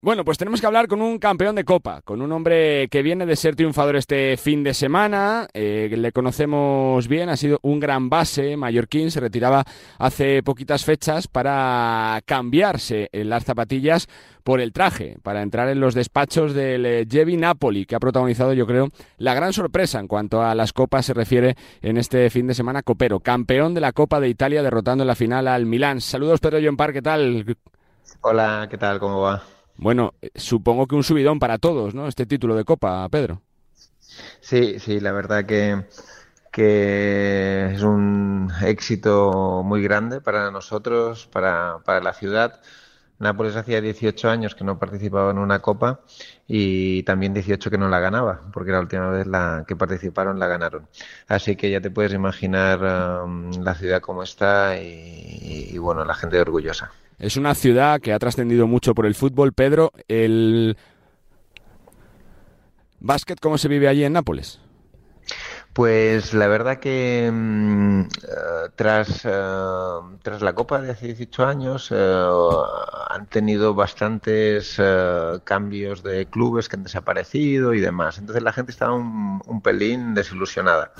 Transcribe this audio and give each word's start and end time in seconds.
Bueno, 0.00 0.24
pues 0.24 0.38
tenemos 0.38 0.60
que 0.60 0.66
hablar 0.68 0.86
con 0.86 1.02
un 1.02 1.18
campeón 1.18 1.56
de 1.56 1.64
Copa, 1.64 2.02
con 2.02 2.22
un 2.22 2.30
hombre 2.30 2.86
que 2.86 3.02
viene 3.02 3.26
de 3.26 3.34
ser 3.34 3.56
triunfador 3.56 3.96
este 3.96 4.36
fin 4.36 4.62
de 4.62 4.72
semana. 4.72 5.48
Eh, 5.52 5.92
le 5.92 6.12
conocemos 6.12 7.08
bien, 7.08 7.28
ha 7.28 7.36
sido 7.36 7.58
un 7.62 7.80
gran 7.80 8.08
base 8.08 8.56
mallorquín, 8.56 9.10
se 9.10 9.18
retiraba 9.18 9.64
hace 9.98 10.44
poquitas 10.44 10.84
fechas 10.84 11.26
para 11.26 12.20
cambiarse 12.26 13.10
las 13.12 13.42
zapatillas 13.42 14.06
por 14.44 14.60
el 14.60 14.72
traje, 14.72 15.16
para 15.24 15.42
entrar 15.42 15.68
en 15.68 15.80
los 15.80 15.94
despachos 15.94 16.54
del 16.54 17.08
Jevi 17.10 17.34
eh, 17.34 17.38
Napoli, 17.38 17.84
que 17.84 17.96
ha 17.96 18.00
protagonizado, 18.00 18.52
yo 18.52 18.68
creo, 18.68 18.90
la 19.16 19.34
gran 19.34 19.52
sorpresa 19.52 19.98
en 19.98 20.06
cuanto 20.06 20.42
a 20.42 20.54
las 20.54 20.72
copas 20.72 21.06
se 21.06 21.14
refiere 21.14 21.56
en 21.82 21.96
este 21.96 22.30
fin 22.30 22.46
de 22.46 22.54
semana. 22.54 22.84
Copero, 22.84 23.18
campeón 23.18 23.74
de 23.74 23.80
la 23.80 23.90
Copa 23.90 24.20
de 24.20 24.28
Italia, 24.28 24.62
derrotando 24.62 25.02
en 25.02 25.08
la 25.08 25.16
final 25.16 25.48
al 25.48 25.66
Milán. 25.66 26.00
Saludos, 26.00 26.38
Pedro 26.38 26.60
John 26.62 26.76
¿qué 26.92 27.02
tal? 27.02 27.56
Hola, 28.20 28.68
¿qué 28.70 28.78
tal? 28.78 29.00
¿Cómo 29.00 29.22
va? 29.22 29.57
Bueno, 29.78 30.14
eh, 30.20 30.30
supongo 30.34 30.86
que 30.86 30.94
un 30.96 31.04
subidón 31.04 31.38
para 31.38 31.58
todos, 31.58 31.94
¿no? 31.94 32.08
Este 32.08 32.26
título 32.26 32.54
de 32.56 32.64
Copa, 32.64 33.08
Pedro. 33.08 33.42
Sí, 34.40 34.78
sí, 34.80 35.00
la 35.00 35.12
verdad 35.12 35.44
que, 35.46 35.84
que 36.52 37.72
es 37.74 37.82
un 37.82 38.50
éxito 38.62 39.62
muy 39.64 39.82
grande 39.82 40.20
para 40.20 40.50
nosotros, 40.50 41.26
para, 41.28 41.80
para 41.84 42.00
la 42.00 42.12
ciudad. 42.14 42.60
Nápoles 43.18 43.56
hacía 43.56 43.80
18 43.80 44.30
años 44.30 44.54
que 44.54 44.62
no 44.62 44.78
participaba 44.78 45.32
en 45.32 45.38
una 45.38 45.60
copa 45.60 46.00
y 46.46 47.02
también 47.02 47.34
18 47.34 47.70
que 47.70 47.78
no 47.78 47.88
la 47.88 47.98
ganaba, 47.98 48.42
porque 48.52 48.70
la 48.70 48.80
última 48.80 49.10
vez 49.10 49.26
la 49.26 49.64
que 49.66 49.74
participaron 49.74 50.38
la 50.38 50.46
ganaron. 50.46 50.86
Así 51.26 51.56
que 51.56 51.70
ya 51.70 51.80
te 51.80 51.90
puedes 51.90 52.12
imaginar 52.12 53.24
um, 53.24 53.50
la 53.62 53.74
ciudad 53.74 54.00
como 54.00 54.22
está 54.22 54.80
y, 54.80 55.68
y, 55.72 55.78
bueno, 55.78 56.04
la 56.04 56.14
gente 56.14 56.40
orgullosa. 56.40 56.92
Es 57.18 57.36
una 57.36 57.56
ciudad 57.56 58.00
que 58.00 58.12
ha 58.12 58.18
trascendido 58.20 58.68
mucho 58.68 58.94
por 58.94 59.04
el 59.04 59.16
fútbol. 59.16 59.52
Pedro, 59.52 59.92
el 60.06 60.76
básquet, 63.00 63.40
¿cómo 63.40 63.58
se 63.58 63.66
vive 63.66 63.88
allí 63.88 64.04
en 64.04 64.12
Nápoles? 64.12 64.60
Pues 65.78 66.34
la 66.34 66.48
verdad 66.48 66.80
que 66.80 67.30
mm, 67.32 68.00
eh, 68.00 68.06
tras, 68.74 69.24
eh, 69.24 70.00
tras 70.22 70.42
la 70.42 70.52
Copa 70.52 70.80
de 70.80 70.90
hace 70.90 71.06
18 71.06 71.46
años 71.46 71.90
eh, 71.92 72.26
han 73.10 73.26
tenido 73.26 73.74
bastantes 73.74 74.82
cambios 75.44 76.02
de 76.02 76.26
clubes 76.26 76.68
que 76.68 76.74
han 76.74 76.82
desaparecido 76.82 77.74
y 77.74 77.80
demás. 77.80 78.18
Entonces 78.18 78.42
la 78.42 78.52
gente 78.52 78.72
estaba 78.72 78.94
un 78.94 79.60
pelín 79.62 80.14
desilusionada. 80.14 80.90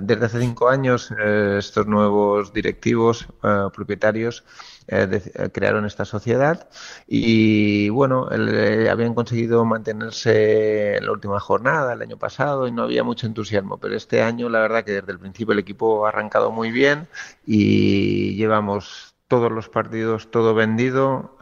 Desde 0.00 0.26
hace 0.26 0.40
cinco 0.40 0.68
años 0.68 1.10
estos 1.10 1.86
nuevos 1.86 2.52
directivos 2.52 3.26
propietarios 3.72 4.44
eh, 4.90 5.06
eh, 5.34 5.50
crearon 5.52 5.84
esta 5.84 6.06
sociedad 6.06 6.70
y 7.06 7.90
bueno, 7.90 8.30
eh, 8.32 8.88
habían 8.90 9.12
conseguido 9.12 9.62
mantenerse 9.66 10.96
en 10.96 11.04
la 11.04 11.12
última 11.12 11.38
jornada 11.40 11.92
el 11.92 12.00
año 12.00 12.16
pasado 12.18 12.66
y 12.66 12.72
no 12.72 12.84
había 12.84 13.04
mucho 13.04 13.26
entusiasmo, 13.26 13.76
pero 13.76 13.94
este 13.94 14.22
año 14.22 14.48
la 14.48 14.60
verdad 14.60 14.84
que 14.84 14.92
desde 14.92 15.12
el 15.12 15.18
principio 15.18 15.52
el 15.52 15.58
equipo 15.58 16.06
ha 16.06 16.08
arrancado 16.08 16.50
muy 16.52 16.70
bien 16.72 17.06
y 17.44 18.34
llevamos 18.36 19.14
todos 19.28 19.52
los 19.52 19.68
partidos, 19.68 20.30
todo 20.30 20.54
vendido, 20.54 21.36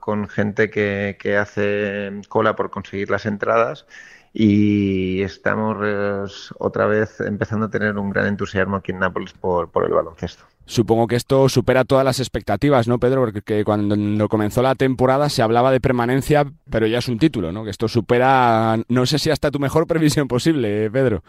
con 0.00 0.28
gente 0.28 0.70
que, 0.70 1.16
que 1.20 1.36
hace 1.36 2.22
cola 2.28 2.56
por 2.56 2.70
conseguir 2.70 3.10
las 3.10 3.26
entradas 3.26 3.86
y 4.32 5.20
estamos 5.22 6.54
otra 6.58 6.86
vez 6.86 7.20
empezando 7.20 7.66
a 7.66 7.70
tener 7.70 7.98
un 7.98 8.10
gran 8.10 8.26
entusiasmo 8.26 8.76
aquí 8.76 8.92
en 8.92 9.00
Nápoles 9.00 9.32
por, 9.34 9.68
por 9.70 9.84
el 9.84 9.92
baloncesto. 9.92 10.44
Supongo 10.64 11.08
que 11.08 11.16
esto 11.16 11.48
supera 11.48 11.84
todas 11.84 12.04
las 12.04 12.20
expectativas, 12.20 12.86
¿no, 12.86 12.98
Pedro? 12.98 13.20
Porque 13.20 13.64
cuando 13.64 14.28
comenzó 14.28 14.62
la 14.62 14.76
temporada 14.76 15.28
se 15.28 15.42
hablaba 15.42 15.72
de 15.72 15.80
permanencia, 15.80 16.46
pero 16.70 16.86
ya 16.86 16.98
es 16.98 17.08
un 17.08 17.18
título, 17.18 17.52
¿no? 17.52 17.64
Que 17.64 17.70
esto 17.70 17.88
supera, 17.88 18.78
no 18.88 19.04
sé 19.04 19.18
si 19.18 19.30
hasta 19.30 19.50
tu 19.50 19.58
mejor 19.58 19.86
previsión 19.88 20.28
posible, 20.28 20.90
Pedro. 20.90 21.22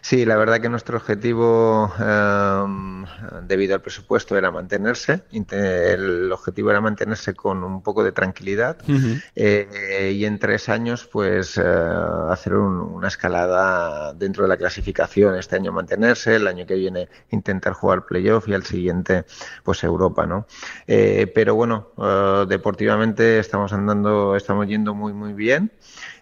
Sí, 0.00 0.24
la 0.26 0.36
verdad 0.36 0.60
que 0.60 0.68
nuestro 0.68 0.98
objetivo, 0.98 1.92
em, 1.98 3.04
debido 3.46 3.74
al 3.74 3.80
presupuesto, 3.80 4.36
era 4.36 4.50
mantenerse. 4.50 5.22
El 5.32 6.30
objetivo 6.30 6.70
era 6.70 6.80
mantenerse 6.80 7.34
con 7.34 7.64
un 7.64 7.82
poco 7.82 8.04
de 8.04 8.12
tranquilidad 8.12 8.76
eh, 9.34 10.12
y 10.14 10.24
en 10.24 10.38
tres 10.38 10.68
años, 10.68 11.08
pues, 11.10 11.56
eh, 11.56 11.62
hacer 11.64 12.54
una 12.54 13.08
escalada 13.08 14.12
dentro 14.12 14.42
de 14.44 14.48
la 14.48 14.56
clasificación. 14.56 15.36
Este 15.36 15.56
año 15.56 15.72
mantenerse, 15.72 16.36
el 16.36 16.46
año 16.46 16.66
que 16.66 16.74
viene 16.74 17.08
intentar 17.30 17.72
jugar 17.72 18.04
playoff 18.04 18.48
y 18.48 18.54
al 18.54 18.64
siguiente, 18.64 19.24
pues, 19.62 19.82
Europa, 19.82 20.26
¿no? 20.26 20.46
Eh, 20.86 21.30
pero 21.34 21.54
bueno, 21.54 21.88
deportivamente 22.46 23.38
estamos 23.38 23.72
andando, 23.72 24.36
estamos 24.36 24.66
yendo 24.66 24.94
muy, 24.94 25.12
muy 25.12 25.32
bien. 25.32 25.72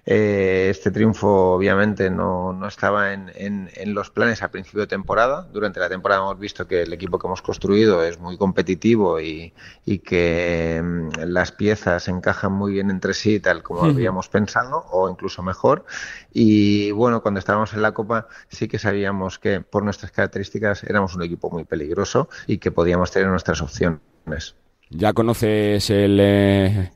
Eh, 0.05 0.67
este 0.69 0.91
triunfo 0.91 1.53
obviamente 1.55 2.11
no, 2.11 2.53
no 2.53 2.67
estaba 2.67 3.13
en, 3.13 3.31
en, 3.37 3.95
los 3.95 4.11
planes 4.11 4.43
a 4.43 4.51
principio 4.51 4.81
de 4.81 4.87
temporada. 4.89 5.49
Durante 5.53 5.79
la 5.79 5.89
temporada 5.89 6.23
hemos 6.23 6.41
visto 6.41 6.67
que 6.67 6.83
el 6.83 6.93
equipo 6.93 7.21
que 7.21 7.29
hemos 7.29 7.41
construido 7.41 8.03
es 8.03 8.19
muy 8.19 8.37
competitivo 8.37 9.21
y, 9.21 9.53
y 9.87 10.01
que 10.01 10.81
mm, 10.83 11.21
las 11.27 11.53
piezas 11.53 12.09
encajan 12.09 12.53
muy 12.53 12.73
bien 12.73 12.91
entre 12.91 13.15
sí, 13.15 13.39
tal 13.39 13.63
como 13.63 13.85
habíamos 13.85 14.29
pensado, 14.29 14.85
o 14.91 15.09
incluso 15.09 15.43
mejor. 15.43 15.85
Y 16.33 16.91
bueno, 16.91 17.23
cuando 17.23 17.39
estábamos 17.39 17.73
en 17.73 17.83
la 17.83 17.93
Copa 17.93 18.27
sí 18.49 18.67
que 18.67 18.81
sabíamos 18.81 19.39
que 19.39 19.61
por 19.61 19.85
nuestras 19.85 20.11
características 20.11 20.83
éramos 20.83 21.15
un 21.15 21.23
equipo 21.23 21.49
muy 21.49 21.65
peligroso 21.65 22.29
y 22.49 22.59
que 22.59 22.73
podíamos 22.73 23.13
tener 23.13 23.29
nuestras 23.29 23.63
opciones. 23.63 24.57
Ya 24.91 25.13
conoces 25.13 25.89
el... 25.91 26.19
Eh, 26.21 26.91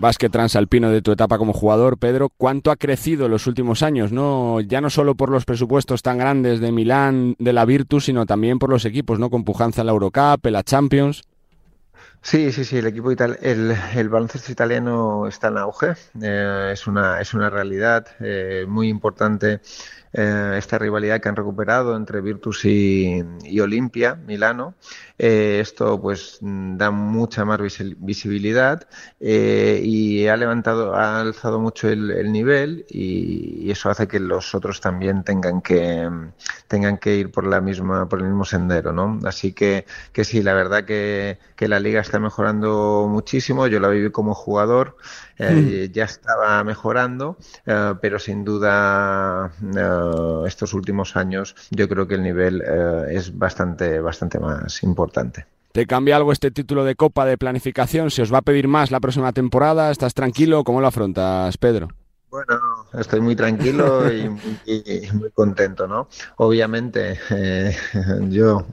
básquet 0.00 0.32
transalpino 0.32 0.90
de 0.90 1.02
tu 1.02 1.12
etapa 1.12 1.38
como 1.38 1.52
jugador, 1.52 1.98
Pedro, 1.98 2.30
¿cuánto 2.36 2.70
ha 2.70 2.76
crecido 2.76 3.26
en 3.26 3.32
los 3.32 3.46
últimos 3.46 3.82
años? 3.82 4.12
No, 4.12 4.60
ya 4.60 4.80
no 4.80 4.90
solo 4.90 5.14
por 5.14 5.30
los 5.30 5.44
presupuestos 5.44 6.02
tan 6.02 6.18
grandes 6.18 6.60
de 6.60 6.72
Milán, 6.72 7.36
de 7.38 7.52
la 7.52 7.64
Virtus, 7.64 8.06
sino 8.06 8.26
también 8.26 8.58
por 8.58 8.70
los 8.70 8.84
equipos, 8.84 9.18
¿no? 9.18 9.30
Con 9.30 9.44
pujanza 9.44 9.82
en 9.82 9.86
la 9.86 9.92
Eurocup, 9.92 10.44
en 10.46 10.52
la 10.52 10.62
Champions. 10.62 11.22
Sí, 12.22 12.52
sí, 12.52 12.64
sí, 12.64 12.76
el 12.76 12.86
equipo 12.86 13.10
el, 13.10 13.76
el, 13.94 14.08
baloncesto 14.10 14.52
italiano 14.52 15.26
está 15.26 15.48
en 15.48 15.56
auge, 15.56 15.94
eh, 16.20 16.70
es, 16.72 16.86
una, 16.86 17.18
es 17.18 17.32
una 17.32 17.48
realidad 17.48 18.06
eh, 18.20 18.66
muy 18.68 18.88
importante 18.88 19.60
eh, 20.12 20.54
esta 20.58 20.78
rivalidad 20.78 21.20
que 21.20 21.28
han 21.28 21.36
recuperado 21.36 21.96
entre 21.96 22.20
Virtus 22.20 22.64
y, 22.64 23.22
y 23.44 23.60
Olimpia, 23.60 24.14
Milano. 24.14 24.74
Eh, 25.22 25.60
esto 25.60 26.00
pues 26.00 26.38
da 26.40 26.90
mucha 26.90 27.44
más 27.44 27.60
visibilidad 27.98 28.88
eh, 29.20 29.80
y 29.84 30.26
ha 30.28 30.36
levantado, 30.38 30.94
ha 30.94 31.20
alzado 31.20 31.60
mucho 31.60 31.90
el, 31.90 32.32
nivel 32.32 32.86
y, 32.88 33.70
eso 33.70 33.90
hace 33.90 34.08
que 34.08 34.18
los 34.18 34.54
otros 34.54 34.80
también 34.80 35.22
tengan 35.22 35.60
que 35.60 36.08
tengan 36.68 36.98
que 36.98 37.16
ir 37.16 37.30
por 37.30 37.46
la 37.46 37.60
misma, 37.60 38.08
por 38.08 38.20
el 38.20 38.26
mismo 38.26 38.44
sendero, 38.44 38.92
¿no? 38.92 39.18
Así 39.24 39.52
que, 39.52 39.84
que 40.12 40.24
sí, 40.24 40.42
la 40.42 40.54
verdad 40.54 40.84
que, 40.84 41.38
que 41.54 41.68
la 41.68 41.80
liga 41.80 42.00
está 42.00 42.18
mejorando 42.18 43.06
muchísimo. 43.08 43.66
Yo 43.66 43.78
la 43.78 43.88
viví 43.88 44.10
como 44.10 44.34
jugador. 44.34 44.96
Eh, 45.40 45.88
mm. 45.88 45.92
ya 45.92 46.04
estaba 46.04 46.62
mejorando, 46.64 47.38
eh, 47.64 47.94
pero 48.02 48.18
sin 48.18 48.44
duda 48.44 49.50
eh, 49.74 50.46
estos 50.46 50.74
últimos 50.74 51.16
años 51.16 51.56
yo 51.70 51.88
creo 51.88 52.06
que 52.06 52.16
el 52.16 52.22
nivel 52.22 52.62
es 53.10 53.36
bastante, 53.36 54.00
bastante 54.00 54.38
más 54.38 54.82
importante. 54.82 55.46
¿Te 55.72 55.86
cambia 55.86 56.16
algo 56.16 56.32
este 56.32 56.50
título 56.50 56.84
de 56.84 56.96
Copa 56.96 57.24
de 57.24 57.38
planificación? 57.38 58.10
¿Se 58.10 58.22
os 58.22 58.34
va 58.34 58.38
a 58.38 58.42
pedir 58.42 58.68
más 58.68 58.90
la 58.90 59.00
próxima 59.00 59.32
temporada? 59.32 59.90
¿Estás 59.90 60.14
tranquilo? 60.14 60.64
¿Cómo 60.64 60.80
lo 60.80 60.88
afrontas, 60.88 61.56
Pedro? 61.56 61.88
Bueno, 62.28 62.60
estoy 62.98 63.20
muy 63.20 63.36
tranquilo 63.36 64.10
y, 64.12 64.28
muy 65.12 65.30
contento, 65.30 65.86
¿no? 65.86 66.08
Obviamente, 66.36 67.18
eh, 67.30 67.76
yo 68.28 68.66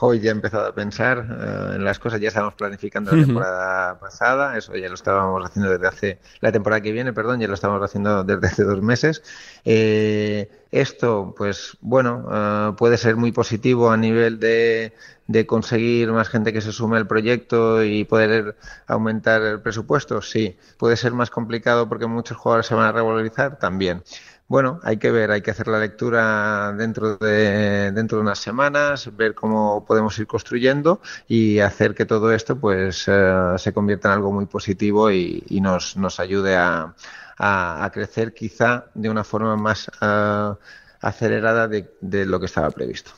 hoy 0.00 0.20
ya 0.20 0.30
he 0.30 0.32
empezado 0.32 0.66
a 0.66 0.74
pensar 0.74 1.18
eh, 1.18 1.76
en 1.76 1.84
las 1.84 1.98
cosas, 1.98 2.20
ya 2.20 2.28
estábamos 2.28 2.54
planificando 2.54 3.12
la 3.12 3.24
temporada 3.24 3.98
pasada, 3.98 4.56
eso 4.56 4.74
ya 4.76 4.88
lo 4.88 4.94
estábamos 4.94 5.44
haciendo 5.44 5.70
desde 5.70 5.86
hace, 5.86 6.18
la 6.40 6.52
temporada 6.52 6.80
que 6.80 6.92
viene, 6.92 7.12
perdón, 7.12 7.40
ya 7.40 7.48
lo 7.48 7.54
estábamos 7.54 7.82
haciendo 7.82 8.24
desde 8.24 8.46
hace 8.46 8.64
dos 8.64 8.82
meses. 8.82 9.22
Eh, 9.64 10.48
esto, 10.80 11.34
pues 11.36 11.76
bueno, 11.80 12.26
eh, 12.30 12.72
puede 12.76 12.96
ser 12.98 13.16
muy 13.16 13.32
positivo 13.32 13.90
a 13.90 13.96
nivel 13.96 14.38
de, 14.38 14.92
de, 15.26 15.46
conseguir 15.46 16.12
más 16.12 16.28
gente 16.28 16.52
que 16.52 16.60
se 16.60 16.72
sume 16.72 16.96
al 16.96 17.06
proyecto 17.06 17.82
y 17.84 18.04
poder 18.04 18.56
aumentar 18.86 19.42
el 19.42 19.60
presupuesto. 19.60 20.22
Sí, 20.22 20.56
puede 20.78 20.96
ser 20.96 21.12
más 21.12 21.30
complicado 21.30 21.88
porque 21.88 22.06
muchos 22.06 22.36
jugadores 22.36 22.66
se 22.66 22.74
van 22.74 22.86
a 22.86 22.92
revalorizar 22.92 23.58
también. 23.58 24.02
Bueno, 24.48 24.78
hay 24.84 24.96
que 24.98 25.10
ver, 25.10 25.32
hay 25.32 25.42
que 25.42 25.50
hacer 25.50 25.66
la 25.66 25.80
lectura 25.80 26.72
dentro 26.72 27.16
de, 27.16 27.90
dentro 27.92 28.18
de 28.18 28.22
unas 28.22 28.38
semanas, 28.38 29.10
ver 29.16 29.34
cómo 29.34 29.84
podemos 29.84 30.16
ir 30.20 30.28
construyendo 30.28 31.00
y 31.26 31.58
hacer 31.58 31.94
que 31.96 32.06
todo 32.06 32.32
esto 32.32 32.56
pues 32.56 33.06
eh, 33.08 33.54
se 33.58 33.72
convierta 33.72 34.08
en 34.08 34.14
algo 34.14 34.30
muy 34.32 34.46
positivo 34.46 35.10
y, 35.10 35.42
y 35.48 35.60
nos, 35.60 35.96
nos 35.96 36.20
ayude 36.20 36.56
a, 36.56 36.94
a, 37.38 37.90
crecer 37.92 38.32
quizá 38.34 38.86
de 38.94 39.10
una 39.10 39.24
forma 39.24 39.56
más 39.56 39.88
uh, 40.00 40.56
acelerada 41.00 41.68
de, 41.68 41.90
de, 42.00 42.26
lo 42.26 42.40
que 42.40 42.46
estaba 42.46 42.70
previsto. 42.70 43.12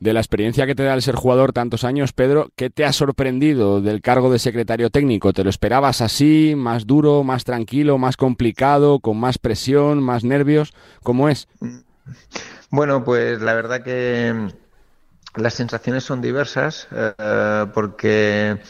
De 0.00 0.12
la 0.12 0.20
experiencia 0.20 0.64
que 0.66 0.76
te 0.76 0.84
da 0.84 0.94
el 0.94 1.02
ser 1.02 1.16
jugador 1.16 1.52
tantos 1.52 1.82
años, 1.82 2.12
Pedro, 2.12 2.50
¿qué 2.54 2.70
te 2.70 2.84
ha 2.84 2.92
sorprendido 2.92 3.80
del 3.80 4.00
cargo 4.00 4.30
de 4.30 4.38
secretario 4.38 4.90
técnico? 4.90 5.32
¿Te 5.32 5.42
lo 5.42 5.50
esperabas 5.50 6.00
así, 6.00 6.54
más 6.56 6.86
duro, 6.86 7.24
más 7.24 7.42
tranquilo, 7.42 7.98
más 7.98 8.16
complicado, 8.16 9.00
con 9.00 9.18
más 9.18 9.38
presión, 9.38 10.00
más 10.02 10.22
nervios? 10.22 10.72
¿Cómo 11.02 11.28
es? 11.28 11.48
Bueno, 12.70 13.02
pues 13.02 13.40
la 13.40 13.54
verdad 13.54 13.82
que 13.82 14.52
las 15.34 15.54
sensaciones 15.54 16.04
son 16.04 16.20
diversas 16.20 16.86
eh, 16.92 17.66
porque 17.74 18.60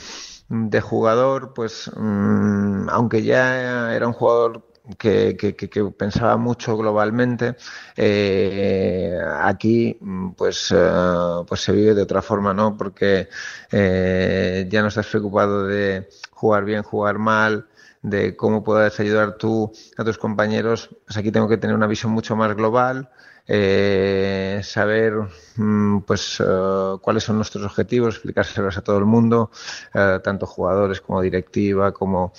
de 0.48 0.80
jugador, 0.80 1.52
pues 1.54 1.90
mm, 1.94 2.88
aunque 2.88 3.22
ya 3.22 3.94
era 3.94 4.06
un 4.06 4.12
jugador 4.14 4.67
que, 4.96 5.92
pensaba 5.96 6.36
mucho 6.36 6.76
globalmente, 6.76 7.56
eh, 7.96 9.18
aquí 9.42 9.98
pues, 10.36 10.72
eh, 10.74 10.90
pues 11.46 11.60
se 11.60 11.72
vive 11.72 11.94
de 11.94 12.02
otra 12.02 12.22
forma, 12.22 12.54
¿no? 12.54 12.76
Porque 12.76 13.28
eh, 13.70 14.66
ya 14.70 14.82
no 14.82 14.88
estás 14.88 15.06
preocupado 15.06 15.66
de 15.66 16.08
jugar 16.30 16.64
bien, 16.64 16.82
jugar 16.82 17.18
mal, 17.18 17.66
de 18.02 18.36
cómo 18.36 18.62
puedes 18.62 18.98
ayudar 19.00 19.36
tú 19.36 19.72
a 19.96 20.04
tus 20.04 20.18
compañeros, 20.18 20.90
pues 21.04 21.16
aquí 21.16 21.30
tengo 21.32 21.48
que 21.48 21.58
tener 21.58 21.74
una 21.76 21.86
visión 21.86 22.12
mucho 22.12 22.36
más 22.36 22.54
global, 22.54 23.10
eh, 23.48 24.60
saber 24.62 25.14
mm, 25.56 26.00
pues 26.00 26.42
cuáles 27.00 27.24
son 27.24 27.36
nuestros 27.36 27.64
objetivos, 27.64 28.14
explicárselos 28.14 28.76
a 28.76 28.82
todo 28.82 28.98
el 28.98 29.06
mundo, 29.06 29.50
tanto 30.22 30.46
jugadores 30.46 31.00
como 31.00 31.20
directiva, 31.22 31.92
como 31.92 32.32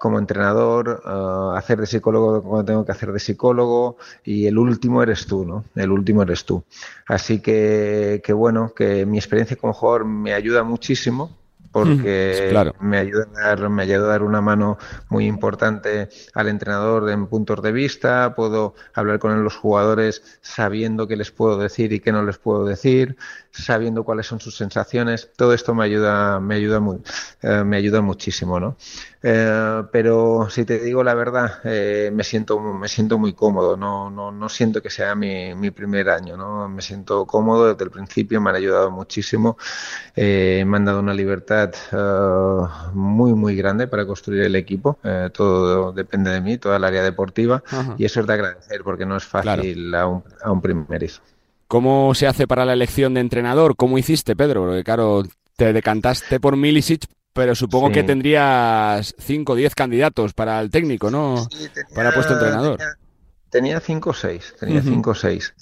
como 0.00 0.18
entrenador, 0.18 1.02
uh, 1.04 1.54
hacer 1.54 1.78
de 1.78 1.86
psicólogo 1.86 2.42
cuando 2.42 2.64
tengo 2.64 2.86
que 2.86 2.92
hacer 2.92 3.12
de 3.12 3.20
psicólogo 3.20 3.98
y 4.24 4.46
el 4.46 4.56
último 4.56 5.02
eres 5.02 5.26
tú, 5.26 5.44
¿no? 5.44 5.66
El 5.74 5.90
último 5.90 6.22
eres 6.22 6.46
tú. 6.46 6.64
Así 7.06 7.40
que, 7.40 8.22
que 8.24 8.32
bueno, 8.32 8.72
que 8.74 9.04
mi 9.04 9.18
experiencia 9.18 9.58
como 9.58 9.74
jugador 9.74 10.06
me 10.06 10.32
ayuda 10.32 10.62
muchísimo 10.62 11.36
porque 11.72 12.52
me, 12.80 12.98
ayuda 12.98 13.26
a 13.36 13.40
dar, 13.48 13.68
me 13.68 13.82
ayuda 13.82 14.04
a 14.04 14.08
dar 14.08 14.22
una 14.22 14.40
mano 14.40 14.78
muy 15.08 15.26
importante 15.26 16.08
al 16.34 16.48
entrenador 16.48 17.08
en 17.10 17.26
puntos 17.26 17.62
de 17.62 17.72
vista, 17.72 18.34
puedo 18.34 18.74
hablar 18.92 19.18
con 19.18 19.44
los 19.44 19.56
jugadores 19.56 20.38
sabiendo 20.40 21.06
qué 21.06 21.16
les 21.16 21.30
puedo 21.30 21.58
decir 21.58 21.92
y 21.92 22.00
qué 22.00 22.12
no 22.12 22.24
les 22.24 22.38
puedo 22.38 22.64
decir, 22.64 23.16
sabiendo 23.52 24.04
cuáles 24.04 24.26
son 24.26 24.40
sus 24.40 24.56
sensaciones, 24.56 25.30
todo 25.36 25.54
esto 25.54 25.74
me 25.74 25.84
ayuda, 25.84 26.40
me 26.40 26.56
ayuda 26.56 26.80
muy, 26.80 26.98
eh, 27.42 27.62
me 27.64 27.76
ayuda 27.76 28.00
muchísimo, 28.00 28.58
¿no? 28.58 28.76
Eh, 29.22 29.82
pero 29.92 30.48
si 30.48 30.64
te 30.64 30.78
digo 30.78 31.04
la 31.04 31.14
verdad, 31.14 31.60
eh, 31.64 32.10
me 32.12 32.24
siento, 32.24 32.58
me 32.58 32.88
siento 32.88 33.18
muy 33.18 33.34
cómodo, 33.34 33.76
no, 33.76 34.10
no, 34.10 34.32
no 34.32 34.48
siento 34.48 34.80
que 34.80 34.88
sea 34.88 35.14
mi, 35.14 35.54
mi 35.54 35.70
primer 35.70 36.08
año, 36.08 36.36
¿no? 36.36 36.68
Me 36.68 36.80
siento 36.80 37.26
cómodo 37.26 37.72
desde 37.72 37.84
el 37.84 37.90
principio, 37.90 38.40
me 38.40 38.50
han 38.50 38.56
ayudado 38.56 38.90
muchísimo, 38.90 39.58
me 40.16 40.62
han 40.62 40.84
dado 40.84 41.00
una 41.00 41.14
libertad 41.14 41.72
eh, 41.92 42.90
muy, 42.94 43.34
muy 43.34 43.56
grande 43.56 43.86
para 43.86 44.06
construir 44.06 44.42
el 44.42 44.56
equipo. 44.56 44.98
Eh, 45.04 45.30
todo 45.32 45.92
depende 45.92 46.30
de 46.30 46.40
mí, 46.40 46.58
toda 46.58 46.76
el 46.76 46.84
área 46.84 47.02
deportiva. 47.02 47.62
Y 47.98 48.04
eso 48.04 48.20
es 48.20 48.26
de 48.26 48.32
agradecer 48.32 48.82
porque 48.82 49.06
no 49.06 49.16
es 49.16 49.24
fácil 49.24 49.94
a, 49.94 50.06
un, 50.06 50.22
a 50.42 50.50
un 50.50 50.60
primerizo. 50.60 51.20
¿Cómo 51.68 52.14
se 52.14 52.26
hace 52.26 52.46
para 52.46 52.64
la 52.64 52.72
elección 52.72 53.14
de 53.14 53.20
entrenador? 53.20 53.76
¿Cómo 53.76 53.98
hiciste, 53.98 54.34
Pedro? 54.34 54.64
Porque, 54.64 54.82
claro, 54.82 55.22
te 55.56 55.72
decantaste 55.72 56.40
por 56.40 56.56
Milicic, 56.56 57.04
pero 57.32 57.54
supongo 57.54 57.92
que 57.92 58.02
tendrías 58.02 59.14
5 59.18 59.52
o 59.52 59.56
10 59.56 59.74
candidatos 59.74 60.32
para 60.34 60.60
el 60.60 60.70
técnico, 60.70 61.10
¿no? 61.10 61.48
para 61.94 62.12
puesto 62.12 62.34
entrenador. 62.34 62.78
Tenía 63.50 63.80
cinco 63.80 64.10
o 64.10 64.14
seis, 64.14 64.54
tenía 64.60 64.80
cinco 64.80 65.10
o 65.10 65.14
seis. 65.14 65.54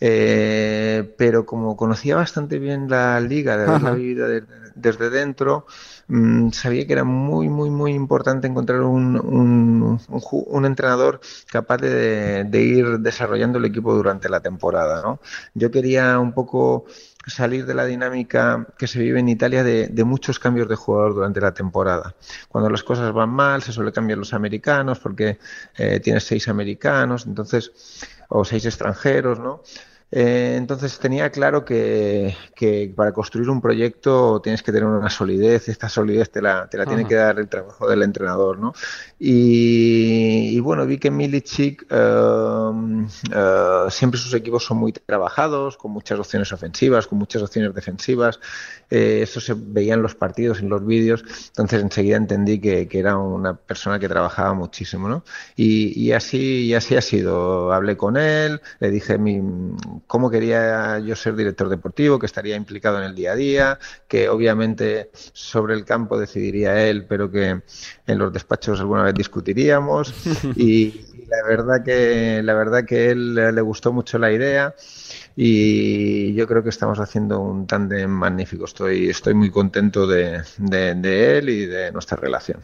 Eh, 0.00 1.14
pero 1.16 1.46
como 1.46 1.76
conocía 1.76 2.16
bastante 2.16 2.58
bien 2.58 2.90
la 2.90 3.20
liga, 3.20 3.56
de 3.56 3.80
la 3.80 3.92
vida 3.92 4.26
desde 4.74 5.10
dentro, 5.10 5.64
mm, 6.08 6.50
sabía 6.50 6.86
que 6.88 6.92
era 6.92 7.04
muy, 7.04 7.48
muy, 7.48 7.70
muy 7.70 7.92
importante 7.92 8.48
encontrar 8.48 8.80
un, 8.80 9.16
un, 9.16 10.00
un, 10.30 10.66
entrenador 10.66 11.20
capaz 11.50 11.78
de, 11.78 12.44
de, 12.44 12.62
ir 12.62 12.98
desarrollando 12.98 13.58
el 13.58 13.64
equipo 13.64 13.94
durante 13.94 14.28
la 14.28 14.40
temporada. 14.40 15.00
¿no? 15.02 15.20
Yo 15.54 15.70
quería 15.70 16.18
un 16.18 16.32
poco 16.32 16.84
salir 17.26 17.66
de 17.66 17.74
la 17.74 17.84
dinámica 17.84 18.66
que 18.78 18.86
se 18.86 19.00
vive 19.00 19.18
en 19.18 19.28
Italia 19.28 19.64
de, 19.64 20.04
muchos 20.04 20.38
cambios 20.38 20.68
de 20.68 20.76
jugador 20.76 21.14
durante 21.14 21.40
la 21.40 21.52
temporada. 21.52 22.14
Cuando 22.48 22.70
las 22.70 22.84
cosas 22.84 23.12
van 23.12 23.30
mal, 23.30 23.62
se 23.62 23.72
suele 23.72 23.92
cambiar 23.92 24.18
los 24.18 24.32
americanos 24.32 25.00
porque 25.00 25.38
eh, 25.76 26.00
tienes 26.00 26.24
seis 26.24 26.48
americanos, 26.48 27.26
entonces, 27.26 27.72
o 28.28 28.44
seis 28.44 28.64
extranjeros, 28.64 29.40
¿no? 29.40 29.62
Eh, 30.18 30.54
entonces 30.56 30.98
tenía 30.98 31.28
claro 31.28 31.62
que, 31.62 32.34
para 32.96 33.12
construir 33.12 33.50
un 33.50 33.60
proyecto 33.60 34.40
tienes 34.40 34.62
que 34.62 34.72
tener 34.72 34.88
una 34.88 35.10
solidez, 35.10 35.68
esta 35.68 35.90
solidez 35.90 36.30
te 36.30 36.40
la, 36.40 36.66
te 36.70 36.78
la 36.78 36.86
tiene 36.86 37.06
que 37.06 37.16
dar 37.16 37.38
el 37.38 37.50
trabajo 37.50 37.86
del 37.86 38.02
entrenador, 38.02 38.58
¿no? 38.58 38.72
Y, 39.18 40.58
bueno, 40.60 40.86
vi 40.86 40.96
que 40.96 41.10
Milicic 41.10 41.84
em, 41.90 43.06
eh, 43.30 43.86
siempre 43.90 44.18
sus 44.18 44.32
equipos 44.32 44.64
son 44.64 44.78
muy 44.78 44.92
trabajados, 44.92 45.76
con 45.76 45.90
muchas 45.90 46.18
opciones 46.18 46.50
ofensivas, 46.50 47.06
con 47.06 47.18
muchas 47.18 47.42
opciones 47.42 47.74
defensivas, 47.74 48.40
eh, 48.88 49.20
eso 49.22 49.38
se 49.38 49.52
veía 49.54 49.92
en 49.92 50.02
los 50.02 50.14
partidos, 50.14 50.60
en 50.60 50.70
los 50.70 50.86
vídeos, 50.86 51.24
entonces 51.48 51.82
enseguida 51.82 52.16
entendí 52.16 52.58
que, 52.58 52.88
era 52.90 53.18
una 53.18 53.54
persona 53.54 53.98
que 53.98 54.08
trabajaba 54.08 54.54
muchísimo, 54.54 55.10
¿no? 55.10 55.24
Y, 55.56 55.92
y, 56.00 56.12
así, 56.12 56.64
y 56.64 56.74
así 56.74 56.96
ha 56.96 57.02
sido, 57.02 57.70
hablé 57.74 57.98
con 57.98 58.16
él, 58.16 58.62
le 58.80 58.90
dije 58.90 59.18
mi 59.18 59.42
cómo 60.06 60.30
quería 60.30 60.98
yo 61.00 61.16
ser 61.16 61.36
director 61.36 61.68
deportivo, 61.68 62.18
que 62.18 62.26
estaría 62.26 62.56
implicado 62.56 62.98
en 62.98 63.04
el 63.04 63.14
día 63.14 63.32
a 63.32 63.36
día, 63.36 63.78
que 64.08 64.28
obviamente 64.28 65.10
sobre 65.32 65.74
el 65.74 65.84
campo 65.84 66.18
decidiría 66.18 66.88
él, 66.88 67.06
pero 67.06 67.30
que 67.30 67.60
en 68.06 68.18
los 68.18 68.32
despachos 68.32 68.80
alguna 68.80 69.02
vez 69.04 69.14
discutiríamos 69.14 70.14
y, 70.56 71.02
la 71.28 71.44
verdad 71.48 71.84
que 71.84 72.40
la 72.44 72.54
verdad 72.54 72.84
que 72.84 73.10
él 73.10 73.34
le 73.34 73.60
gustó 73.60 73.92
mucho 73.92 74.16
la 74.16 74.30
idea 74.30 74.76
y 75.34 76.32
yo 76.34 76.46
creo 76.46 76.62
que 76.62 76.68
estamos 76.68 77.00
haciendo 77.00 77.40
un 77.40 77.66
tándem 77.66 78.08
magnífico. 78.08 78.64
Estoy 78.64 79.10
estoy 79.10 79.34
muy 79.34 79.50
contento 79.50 80.06
de 80.06 80.44
él 80.62 81.48
y 81.48 81.66
de 81.66 81.90
nuestra 81.90 82.16
relación 82.16 82.60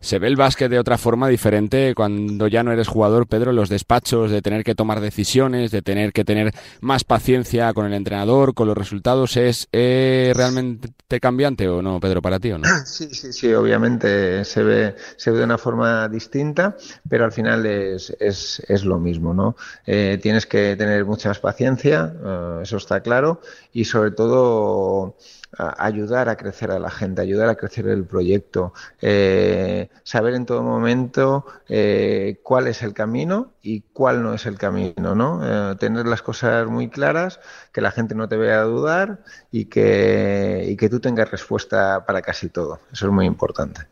se 0.00 0.18
ve 0.18 0.28
el 0.28 0.36
básquet 0.36 0.70
de 0.70 0.78
otra 0.78 0.98
forma 0.98 1.28
diferente 1.28 1.94
cuando 1.94 2.48
ya 2.48 2.62
no 2.62 2.72
eres 2.72 2.88
jugador, 2.88 3.26
Pedro, 3.26 3.52
los 3.52 3.68
despachos, 3.68 4.30
de 4.30 4.42
tener 4.42 4.64
que 4.64 4.74
tomar 4.74 5.00
decisiones, 5.00 5.70
de 5.70 5.82
tener 5.82 6.12
que 6.12 6.24
tener 6.24 6.52
más 6.80 7.04
paciencia 7.04 7.72
con 7.72 7.86
el 7.86 7.92
entrenador, 7.92 8.54
con 8.54 8.66
los 8.66 8.76
resultados. 8.76 9.36
¿Es 9.36 9.68
realmente 9.72 11.20
cambiante 11.20 11.68
o 11.68 11.82
no, 11.82 12.00
Pedro, 12.00 12.22
para 12.22 12.38
ti 12.38 12.52
o 12.52 12.58
no? 12.58 12.68
Sí, 12.90 13.08
sí, 13.14 13.32
sí, 13.32 13.52
obviamente 13.52 14.44
se 14.44 14.62
ve, 14.62 14.96
se 15.16 15.30
ve 15.30 15.38
de 15.38 15.44
una 15.44 15.58
forma 15.58 16.08
distinta, 16.08 16.76
pero 17.08 17.24
al 17.24 17.32
final 17.32 17.64
es, 17.66 18.14
es, 18.18 18.62
es 18.68 18.84
lo 18.84 18.98
mismo, 18.98 19.32
¿no? 19.32 19.56
Eh, 19.86 20.18
tienes 20.20 20.46
que 20.46 20.76
tener 20.76 21.04
mucha 21.04 21.32
paciencia, 21.34 22.12
eh, 22.24 22.60
eso 22.62 22.76
está 22.76 23.00
claro, 23.00 23.40
y 23.72 23.84
sobre 23.84 24.10
todo 24.10 25.16
ayudar 25.56 26.28
a 26.28 26.36
crecer 26.36 26.70
a 26.70 26.78
la 26.78 26.90
gente, 26.90 27.22
ayudar 27.22 27.48
a 27.48 27.56
crecer 27.56 27.88
el 27.88 28.04
proyecto, 28.04 28.72
eh, 29.00 29.88
saber 30.04 30.34
en 30.34 30.46
todo 30.46 30.62
momento 30.62 31.44
eh, 31.68 32.38
cuál 32.42 32.68
es 32.68 32.82
el 32.82 32.94
camino 32.94 33.52
y 33.62 33.80
cuál 33.92 34.22
no 34.22 34.34
es 34.34 34.46
el 34.46 34.58
camino, 34.58 35.14
¿no? 35.14 35.40
Eh, 35.72 35.76
tener 35.76 36.06
las 36.06 36.22
cosas 36.22 36.66
muy 36.68 36.88
claras, 36.88 37.40
que 37.72 37.80
la 37.80 37.90
gente 37.90 38.14
no 38.14 38.28
te 38.28 38.36
vea 38.36 38.62
dudar 38.62 39.20
y 39.50 39.66
que, 39.66 40.66
y 40.68 40.76
que 40.76 40.88
tú 40.88 41.00
tengas 41.00 41.30
respuesta 41.30 42.04
para 42.06 42.22
casi 42.22 42.48
todo. 42.48 42.80
Eso 42.92 43.06
es 43.06 43.12
muy 43.12 43.26
importante. 43.26 43.82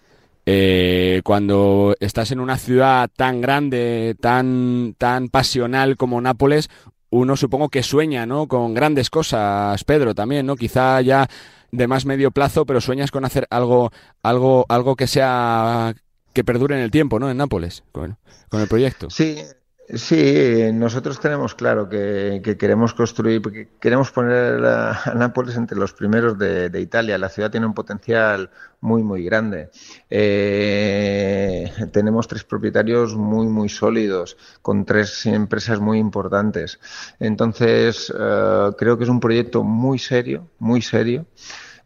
cuando 1.25 1.95
estás 2.01 2.31
en 2.31 2.41
una 2.41 2.57
ciudad 2.57 3.11
tan 3.15 3.41
grande, 3.41 4.17
tan, 4.21 4.95
tan 4.97 5.29
pasional 5.29 5.97
como 5.97 6.21
Nápoles, 6.21 6.71
uno 7.11 7.37
supongo 7.37 7.69
que 7.69 7.83
sueña, 7.83 8.27
¿no? 8.27 8.49
Con 8.49 8.75
grandes 8.75 9.11
cosas, 9.11 9.83
Pedro, 9.85 10.15
también, 10.15 10.47
¿no? 10.47 10.57
Quizá 10.57 11.01
ya 11.01 11.29
de 11.71 11.87
más 11.87 12.07
medio 12.07 12.31
plazo, 12.31 12.67
pero 12.67 12.81
sueñas 12.81 13.11
con 13.11 13.25
hacer 13.25 13.47
algo, 13.51 13.91
algo, 14.23 14.67
algo 14.69 14.97
que 14.97 15.07
sea 15.07 15.95
que 16.33 16.45
perdure 16.45 16.77
en 16.77 16.83
el 16.83 16.91
tiempo, 16.91 17.19
¿no? 17.19 17.31
En 17.31 17.37
Nápoles, 17.37 17.85
con, 17.93 18.19
con 18.49 18.61
el 18.61 18.69
proyecto. 18.69 19.11
Sí, 19.11 19.39
Sí, 19.95 20.71
nosotros 20.75 21.19
tenemos 21.19 21.55
claro 21.55 21.89
que, 21.89 22.43
queremos 22.59 22.93
construir, 22.93 23.41
porque 23.41 23.69
queremos 23.81 24.11
poner 24.11 24.63
a, 24.67 25.15
Nápoles 25.17 25.57
entre 25.57 25.79
los 25.79 25.95
primeros 25.95 26.37
de, 26.39 26.71
Italia. 26.79 27.17
La 27.17 27.31
ciudad 27.31 27.51
tiene 27.51 27.65
un 27.65 27.73
potencial 27.73 28.51
muy, 28.83 29.03
muy 29.03 29.25
grande. 29.25 29.71
Eh, 30.11 31.73
tenemos 31.91 32.29
tres 32.29 32.45
propietarios 32.45 33.17
muy, 33.17 33.47
muy 33.47 33.71
sólidos, 33.71 34.37
con 34.61 34.85
tres 34.85 35.25
empresas 35.25 35.81
muy 35.81 35.99
importantes. 35.99 36.79
Entonces, 37.19 38.13
eh, 38.15 38.71
creo 38.77 38.99
que 38.99 39.05
es 39.05 39.11
un 39.11 39.21
proyecto 39.21 39.65
muy 39.65 39.99
serio, 39.99 40.49
muy 40.59 40.83
serio. 40.83 41.25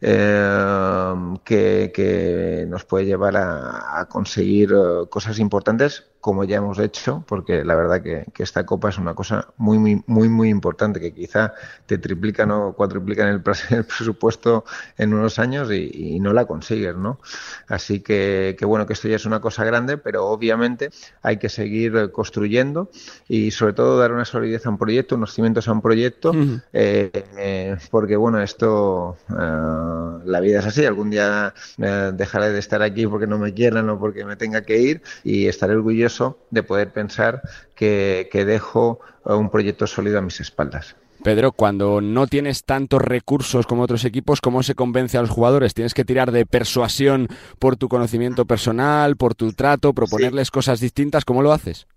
Eh, 0.01 1.13
que, 1.45 2.65
nos 2.67 2.83
puede 2.83 3.05
llevar 3.05 3.37
a, 3.37 4.05
conseguir 4.09 4.73
cosas 5.09 5.39
importantes 5.39 6.12
como 6.23 6.45
ya 6.45 6.55
hemos 6.55 6.79
hecho, 6.79 7.21
porque 7.27 7.65
la 7.65 7.75
verdad 7.75 8.01
que, 8.01 8.23
esta 8.37 8.65
copa 8.65 8.87
es 8.87 8.97
una 8.97 9.13
cosa 9.13 9.49
muy, 9.57 9.77
muy, 9.77 10.01
muy, 10.07 10.29
muy 10.29 10.47
importante, 10.47 11.01
que 11.01 11.13
quizá 11.13 11.53
te 11.85 11.97
triplican 11.97 12.49
o 12.51 12.71
cuatriplican 12.71 13.27
el, 13.27 13.41
el 13.71 13.83
presupuesto 13.83 14.63
en 14.97 15.13
unos 15.13 15.37
años 15.37 15.69
y, 15.69 16.17
no 16.21 16.31
la 16.31 16.45
consigues, 16.45 16.95
¿no? 16.95 17.19
Así 17.67 17.99
que, 17.99 18.55
que, 18.57 18.63
bueno, 18.63 18.87
que 18.87 18.93
esto 18.93 19.09
ya 19.09 19.17
es 19.17 19.25
una 19.25 19.41
cosa 19.41 19.65
grande, 19.65 19.97
pero 19.97 20.27
obviamente 20.27 20.91
hay 21.21 21.35
que 21.35 21.49
seguir 21.49 22.11
construyendo 22.13 22.89
y 23.27 23.51
sobre 23.51 23.73
todo 23.73 23.99
dar 23.99 24.13
una 24.13 24.23
solidez 24.23 24.65
a 24.65 24.69
un 24.69 24.77
proyecto, 24.77 25.15
unos 25.15 25.33
cimientos 25.33 25.67
a 25.67 25.73
un 25.73 25.81
proyecto, 25.81 26.31
eh, 26.71 27.75
porque 27.91 28.15
bueno, 28.15 28.41
esto, 28.41 29.17
eh, 29.29 30.21
la 30.23 30.39
vida 30.39 30.59
es 30.59 30.67
así, 30.67 30.85
algún 30.85 31.09
día 31.09 31.53
eh, 31.79 32.11
dejaré 32.13 32.51
de 32.51 32.59
estar 32.59 32.81
aquí 32.81 33.05
porque 33.07 33.27
no 33.27 33.37
me 33.37 33.53
quieran 33.53 33.89
o 33.89 33.99
porque 33.99 34.23
me 34.23 34.37
tenga 34.37 34.61
que 34.61 34.77
ir 34.77 35.01
y 35.25 35.47
estaré 35.47 35.75
orgulloso 35.75 36.12
de 36.49 36.63
poder 36.63 36.91
pensar 36.91 37.41
que, 37.75 38.27
dejo 38.45 38.99
un 39.25 39.49
proyecto 39.49 39.87
sólido 39.87 40.19
a 40.19 40.21
mis 40.21 40.39
espaldas. 40.39 40.95
Pedro, 41.23 41.53
cuando 41.53 42.01
no 42.01 42.27
tienes 42.27 42.65
tantos 42.65 43.01
recursos 43.01 43.65
como 43.65 43.83
otros 43.83 44.03
equipos, 44.03 44.41
¿cómo 44.41 44.61
se 44.61 44.75
convence 44.75 45.17
a 45.17 45.21
los 45.21 45.29
jugadores? 45.29 45.73
¿Tienes 45.73 45.93
que 45.93 46.03
tirar 46.03 46.31
de 46.31 46.45
persuasión 46.45 47.29
por 47.59 47.77
tu 47.77 47.87
conocimiento 47.87 48.45
personal, 48.45 49.15
por 49.15 49.33
tu 49.33 49.53
trato, 49.53 49.93
proponerles 49.93 50.51
cosas 50.51 50.81
distintas? 50.81 51.23
¿Cómo 51.23 51.41
lo 51.41 51.53
haces? 51.53 51.87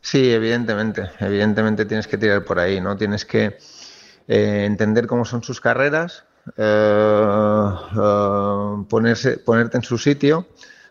Sí, 0.00 0.30
evidentemente. 0.30 1.10
Evidentemente 1.18 1.84
tienes 1.84 2.06
que 2.06 2.18
tirar 2.18 2.44
por 2.44 2.60
ahí, 2.60 2.80
¿no? 2.80 2.96
Tienes 2.96 3.24
que 3.24 3.58
eh, 4.28 4.64
entender 4.64 5.08
cómo 5.08 5.24
son 5.24 5.42
sus 5.42 5.60
carreras, 5.60 6.24
eh, 6.56 7.68
eh, 7.96 8.84
ponerse, 8.88 9.38
ponerte 9.38 9.78
en 9.78 9.82
su 9.82 9.98
sitio 9.98 10.46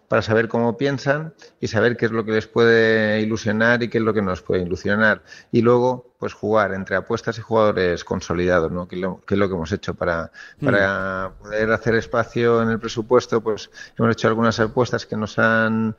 para 0.07 0.21
saber 0.21 0.47
cómo 0.47 0.77
piensan 0.77 1.33
y 1.59 1.67
saber 1.67 1.97
qué 1.97 2.05
es 2.05 2.11
lo 2.11 2.25
que 2.25 2.31
les 2.31 2.47
puede 2.47 3.21
ilusionar 3.21 3.83
y 3.83 3.89
qué 3.89 3.97
es 3.97 4.03
lo 4.03 4.13
que 4.13 4.21
nos 4.21 4.41
puede 4.41 4.61
ilusionar. 4.61 5.23
Y 5.51 5.61
luego, 5.61 6.13
pues 6.19 6.33
jugar 6.33 6.73
entre 6.73 6.95
apuestas 6.95 7.37
y 7.37 7.41
jugadores 7.41 8.03
consolidados, 8.03 8.71
¿no? 8.71 8.87
que, 8.87 8.95
es 8.95 9.37
lo 9.37 9.47
que 9.47 9.53
hemos 9.53 9.71
hecho 9.71 9.93
para, 9.93 10.31
para 10.63 11.29
mm. 11.29 11.43
poder 11.43 11.71
hacer 11.71 11.95
espacio 11.95 12.61
en 12.61 12.69
el 12.69 12.79
presupuesto, 12.79 13.41
pues 13.41 13.69
hemos 13.97 14.11
hecho 14.11 14.27
algunas 14.27 14.59
apuestas 14.59 15.05
que 15.05 15.17
nos 15.17 15.37
han 15.39 15.95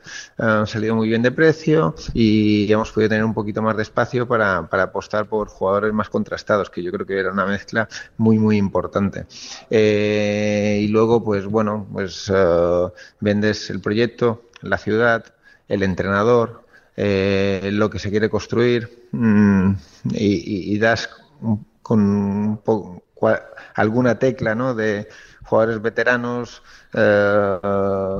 salido 0.66 0.94
muy 0.94 1.08
bien 1.08 1.22
de 1.22 1.32
precio 1.32 1.94
y 2.14 2.70
hemos 2.72 2.92
podido 2.92 3.10
tener 3.10 3.25
un 3.25 3.34
poquito 3.34 3.62
más 3.62 3.76
de 3.76 3.82
espacio 3.82 4.26
para, 4.26 4.68
para 4.68 4.84
apostar 4.84 5.26
por 5.26 5.48
jugadores 5.48 5.92
más 5.92 6.08
contrastados, 6.08 6.70
que 6.70 6.82
yo 6.82 6.92
creo 6.92 7.06
que 7.06 7.18
era 7.18 7.32
una 7.32 7.46
mezcla 7.46 7.88
muy, 8.16 8.38
muy 8.38 8.56
importante. 8.56 9.26
Eh, 9.70 10.55
y 10.86 10.88
luego, 10.88 11.22
pues 11.24 11.46
bueno, 11.46 11.84
pues 11.92 12.30
eh, 12.32 12.86
vendes 13.18 13.70
el 13.70 13.80
proyecto, 13.80 14.42
la 14.62 14.78
ciudad, 14.78 15.24
el 15.66 15.82
entrenador, 15.82 16.64
eh, 16.96 17.70
lo 17.72 17.90
que 17.90 17.98
se 17.98 18.10
quiere 18.10 18.30
construir 18.30 19.08
mm, 19.10 19.72
y, 20.12 20.78
das 20.78 21.10
con 21.82 22.60
alguna 23.75 24.18
tecla 24.18 24.54
¿no? 24.54 24.75
de 24.75 25.08
jugadores 25.44 25.80
veteranos 25.80 26.62
eh, 26.92 27.58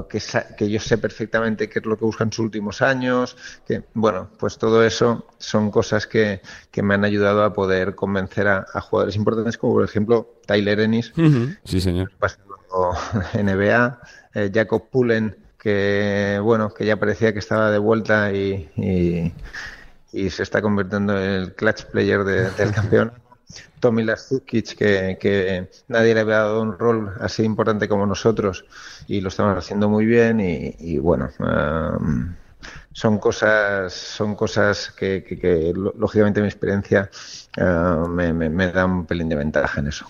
que, 0.09 0.21
que, 0.57 0.71
yo 0.71 0.81
sé 0.81 0.99
perfectamente 0.99 1.69
qué 1.69 1.81
es 1.81 1.87
lo 1.87 1.99
que 1.99 2.05
buscan 2.05 2.29
en 2.29 2.33
sus 2.33 2.45
últimos 2.45 2.83
años 2.83 3.37
que 3.67 3.85
bueno 3.95 4.31
pues 4.39 4.59
todo 4.59 4.85
eso 4.85 5.27
son 5.39 5.71
cosas 5.71 6.07
que, 6.07 6.41
que 6.71 6.83
me 6.83 6.95
han 6.95 7.05
ayudado 7.05 7.45
a 7.45 7.53
poder 7.53 7.95
convencer 7.95 8.49
a, 8.49 8.65
jugadores 8.81 9.17
importantes 9.17 9.59
como 9.59 9.75
por 9.75 9.85
ejemplo 9.85 10.35
Tyler 10.47 10.81
Ennis 10.81 11.13
sí 11.65 11.81
señor 11.81 12.13
NBA 13.35 14.01
eh, 14.35 14.51
Jacob 14.53 14.89
Pullen 14.91 15.37
que 15.67 16.39
bueno, 16.41 16.73
que 16.73 16.87
ya 16.87 16.97
parecía 16.97 17.33
que 17.33 17.41
estaba 17.41 17.73
de 17.73 17.79
vuelta 17.79 18.33
y, 18.33 18.71
y, 20.13 20.31
se 20.31 20.45
está 20.45 20.63
convirtiendo 20.63 21.21
en 21.21 21.29
el 21.29 21.55
clutch 21.55 21.87
player 21.87 22.23
del 22.23 22.71
campeón. 22.75 23.13
Tommy 23.81 24.03
Lastukic, 24.03 24.75
que, 24.77 25.19
que 25.21 25.69
nadie 25.89 26.15
le 26.15 26.21
había 26.21 26.39
dado 26.39 26.63
un 26.63 26.79
rol 26.79 27.13
así 27.21 27.45
importante 27.45 27.89
como 27.89 28.07
nosotros 28.07 28.65
y 29.07 29.21
lo 29.21 29.29
estamos 29.29 29.57
haciendo 29.57 29.89
muy 29.89 30.07
bien 30.07 30.41
y, 30.41 30.99
bueno, 30.99 31.31
um, 31.39 32.35
son 32.93 33.19
cosas 33.19 33.93
son 33.93 34.35
cosas 34.35 34.91
que, 34.91 35.23
que, 35.23 35.73
lógicamente 35.75 36.41
mi 36.41 36.49
experiencia 36.49 37.11
uh, 37.59 38.09
me, 38.09 38.33
me, 38.33 38.73
da 38.73 38.87
un 38.87 39.07
pelín 39.07 39.29
de 39.29 39.37
ventaja 39.37 39.81
en 39.81 39.89
eso. 39.89 40.07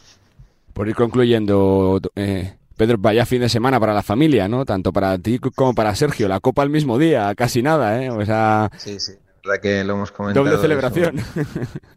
Por 0.73 0.88
ir 0.88 0.95
concluyendo, 0.95 2.00
eh, 2.14 2.55
Pedro, 2.76 2.97
vaya 2.99 3.26
fin 3.26 3.40
de 3.40 3.49
semana 3.49 3.81
para 3.81 3.95
la 3.95 4.02
familia, 4.02 4.49
¿no? 4.49 4.64
Tanto 4.64 4.93
para 4.93 5.19
ti 5.19 5.38
como 5.38 5.75
para 5.75 5.95
Sergio. 5.95 6.28
La 6.28 6.40
copa 6.40 6.62
al 6.62 6.71
mismo 6.71 6.99
día, 6.99 7.35
casi 7.35 7.62
nada, 7.62 8.02
¿eh? 8.02 8.11
O 8.11 8.25
sea... 8.25 8.71
Sí, 8.76 9.00
sí, 9.00 9.12
la 9.12 9.52
verdad 9.52 9.62
que 9.62 9.85
lo 9.85 9.95
hemos 9.95 10.12
comentado. 10.12 10.45
Doble 10.45 10.61
celebración. 10.61 11.19
Sí, 11.19 11.40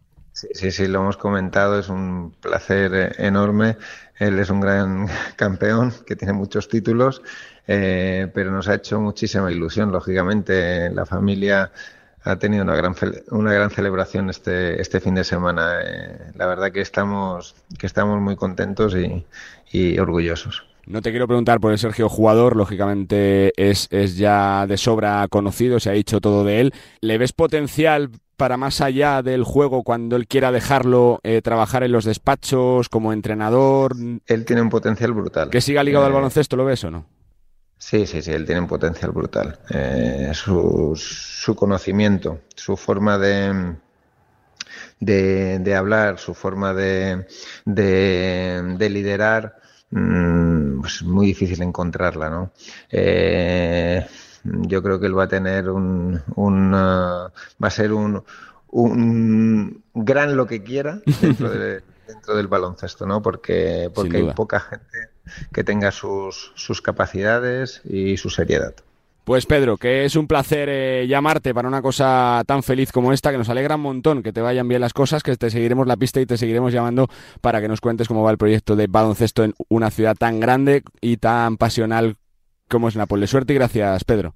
sí, 0.53 0.71
sí, 0.71 0.87
lo 0.87 0.99
hemos 0.99 1.17
comentado. 1.17 1.79
Es 1.79 1.89
un 1.89 2.33
placer 2.39 2.93
eh, 2.93 3.11
enorme. 3.17 3.77
Él 4.17 4.39
es 4.39 4.49
un 4.49 4.59
gran 4.59 5.07
campeón 5.35 5.93
que 6.05 6.15
tiene 6.15 6.33
muchos 6.33 6.67
títulos, 6.67 7.21
eh, 7.67 8.27
pero 8.33 8.51
nos 8.51 8.67
ha 8.67 8.75
hecho 8.75 8.99
muchísima 8.99 9.51
ilusión, 9.51 9.91
lógicamente. 9.91 10.89
La 10.91 11.05
familia 11.05 11.71
ha 12.23 12.35
tenido 12.35 12.63
una 12.63 12.75
gran 12.75 12.95
una 13.31 13.53
gran 13.53 13.69
celebración 13.69 14.29
este 14.29 14.81
este 14.81 14.99
fin 14.99 15.15
de 15.15 15.23
semana. 15.23 15.79
Eh, 15.83 16.31
la 16.35 16.47
verdad 16.47 16.71
que 16.71 16.81
estamos 16.81 17.55
que 17.77 17.87
estamos 17.87 18.19
muy 18.19 18.35
contentos 18.35 18.95
y, 18.95 19.99
orgullosos. 19.99 20.65
No 20.85 21.03
te 21.03 21.11
quiero 21.11 21.27
preguntar 21.27 21.59
por 21.59 21.71
el 21.71 21.77
Sergio 21.77 22.09
jugador, 22.09 22.55
lógicamente 22.55 23.53
es, 23.55 23.87
es 23.91 24.17
ya 24.17 24.65
de 24.65 24.75
sobra 24.77 25.27
conocido, 25.29 25.79
se 25.79 25.91
ha 25.91 25.93
dicho 25.93 26.19
todo 26.19 26.43
de 26.43 26.61
él. 26.61 26.73
¿Le 27.01 27.19
ves 27.19 27.31
potencial 27.31 28.09
para 28.39 28.57
más 28.57 28.81
allá 28.81 29.21
del 29.21 29.43
juego 29.43 29.83
cuando 29.83 30.15
él 30.15 30.25
quiera 30.25 30.51
dejarlo 30.51 31.19
eh, 31.21 31.43
trabajar 31.43 31.83
en 31.83 31.91
los 31.91 32.05
despachos 32.05 32.89
como 32.89 33.13
entrenador? 33.13 33.95
Él 34.25 34.45
tiene 34.45 34.63
un 34.63 34.69
potencial 34.69 35.13
brutal. 35.13 35.51
¿Que 35.51 35.61
siga 35.61 35.83
ligado 35.83 36.05
al 36.05 36.11
eh, 36.11 36.15
baloncesto, 36.15 36.55
lo 36.55 36.65
ves 36.65 36.83
o 36.85 36.89
no? 36.89 37.05
Sí, 37.77 38.07
sí, 38.07 38.21
sí, 38.21 38.31
él 38.31 38.45
tiene 38.45 38.61
un 38.61 38.67
potencial 38.67 39.11
brutal. 39.11 39.59
Eh, 39.69 40.31
su, 40.33 40.93
su, 40.95 41.55
conocimiento, 41.55 42.39
su 42.55 42.77
forma 42.77 43.17
de, 43.17 43.75
de, 44.99 45.59
de 45.59 45.75
hablar, 45.75 46.17
su 46.17 46.33
forma 46.33 46.73
de, 46.73 47.27
de, 47.65 48.75
de 48.77 48.89
liderar 48.89 49.59
Mm, 49.91 50.81
pues 50.81 51.01
muy 51.03 51.27
difícil 51.27 51.61
encontrarla, 51.63 52.29
¿no? 52.29 52.51
Eh, 52.91 54.05
yo 54.43 54.81
creo 54.81 54.99
que 54.99 55.07
él 55.07 55.17
va 55.17 55.23
a 55.23 55.27
tener 55.27 55.69
un, 55.69 56.21
un 56.35 56.73
uh, 56.73 57.29
va 57.61 57.67
a 57.67 57.69
ser 57.69 57.93
un, 57.93 58.23
un 58.71 59.83
gran 59.93 60.35
lo 60.35 60.45
que 60.47 60.63
quiera 60.63 61.01
dentro, 61.21 61.49
dentro 62.07 62.35
del 62.35 62.47
baloncesto, 62.47 63.05
¿no? 63.05 63.21
Porque, 63.21 63.91
porque 63.93 64.17
hay 64.17 64.33
poca 64.33 64.59
gente 64.59 65.09
que 65.53 65.63
tenga 65.63 65.91
sus, 65.91 66.51
sus 66.55 66.81
capacidades 66.81 67.81
y 67.85 68.17
su 68.17 68.29
seriedad. 68.29 68.73
Pues 69.29 69.45
Pedro, 69.45 69.77
que 69.77 70.05
es 70.05 70.15
un 70.15 70.25
placer 70.25 70.69
eh, 70.71 71.05
llamarte 71.07 71.53
para 71.53 71.67
una 71.67 71.83
cosa 71.83 72.41
tan 72.47 72.63
feliz 72.63 72.91
como 72.91 73.13
esta, 73.13 73.31
que 73.31 73.37
nos 73.37 73.49
alegra 73.49 73.75
un 73.75 73.81
montón 73.81 74.23
que 74.23 74.33
te 74.33 74.41
vayan 74.41 74.67
bien 74.67 74.81
las 74.81 74.93
cosas, 74.93 75.21
que 75.21 75.35
te 75.37 75.51
seguiremos 75.51 75.85
la 75.85 75.97
pista 75.97 76.19
y 76.19 76.25
te 76.25 76.35
seguiremos 76.35 76.73
llamando 76.73 77.07
para 77.39 77.61
que 77.61 77.67
nos 77.67 77.79
cuentes 77.79 78.07
cómo 78.07 78.23
va 78.23 78.31
el 78.31 78.39
proyecto 78.39 78.75
de 78.75 78.87
baloncesto 78.87 79.43
en 79.43 79.53
una 79.67 79.91
ciudad 79.91 80.15
tan 80.15 80.39
grande 80.39 80.81
y 80.99 81.17
tan 81.17 81.57
pasional 81.57 82.17
como 82.69 82.87
es 82.87 82.95
Nápoles. 82.95 83.29
Suerte 83.29 83.53
y 83.53 83.55
gracias, 83.55 84.03
Pedro. 84.03 84.33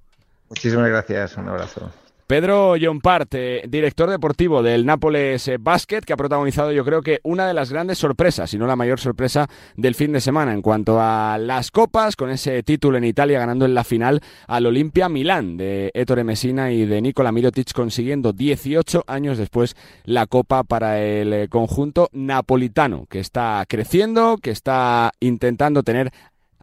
Muchísimas 0.49 0.89
gracias, 0.89 1.37
un 1.37 1.47
abrazo. 1.47 1.91
Pedro 2.27 2.75
Part, 3.01 3.35
director 3.67 4.09
deportivo 4.09 4.63
del 4.63 4.85
Nápoles 4.85 5.47
eh, 5.49 5.57
Basket, 5.59 6.01
que 6.01 6.13
ha 6.13 6.17
protagonizado 6.17 6.71
yo 6.71 6.85
creo 6.85 7.01
que 7.01 7.19
una 7.23 7.45
de 7.45 7.53
las 7.53 7.71
grandes 7.71 7.97
sorpresas, 7.97 8.49
si 8.49 8.57
no 8.57 8.65
la 8.65 8.77
mayor 8.77 8.99
sorpresa 8.99 9.47
del 9.75 9.93
fin 9.93 10.13
de 10.13 10.21
semana 10.21 10.53
en 10.53 10.61
cuanto 10.61 10.99
a 11.01 11.37
las 11.37 11.69
copas, 11.69 12.15
con 12.15 12.29
ese 12.29 12.63
título 12.63 12.97
en 12.97 13.03
Italia 13.03 13.39
ganando 13.39 13.65
en 13.65 13.75
la 13.75 13.83
final 13.83 14.21
al 14.47 14.65
Olimpia 14.65 15.09
Milán 15.09 15.57
de 15.57 15.91
Ettore 15.93 16.23
Messina 16.23 16.71
y 16.71 16.85
de 16.85 17.01
Nikola 17.01 17.33
Mirotic 17.33 17.73
consiguiendo 17.73 18.31
18 18.31 19.03
años 19.05 19.37
después 19.37 19.75
la 20.05 20.25
copa 20.25 20.63
para 20.63 21.01
el 21.01 21.33
eh, 21.33 21.47
conjunto 21.49 22.09
napolitano, 22.13 23.05
que 23.09 23.19
está 23.19 23.65
creciendo, 23.67 24.37
que 24.41 24.51
está 24.51 25.11
intentando 25.19 25.83
tener 25.83 26.11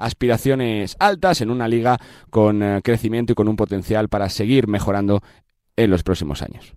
aspiraciones 0.00 0.97
altas 0.99 1.40
en 1.40 1.50
una 1.50 1.69
liga 1.69 1.99
con 2.30 2.62
eh, 2.62 2.80
crecimiento 2.83 3.33
y 3.33 3.35
con 3.35 3.49
un 3.49 3.57
potencial 3.57 4.09
para 4.09 4.28
seguir 4.28 4.66
mejorando 4.66 5.23
en 5.76 5.90
los 5.90 6.02
próximos 6.02 6.42
años. 6.42 6.75